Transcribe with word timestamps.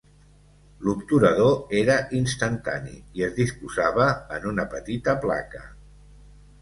L'obturador 0.85 1.75
era 1.81 1.97
instantani 2.21 2.95
i 3.19 3.25
es 3.29 3.37
disposava 3.43 4.09
en 4.39 4.49
una 4.53 4.67
petita 4.73 5.17
placa. 5.27 5.63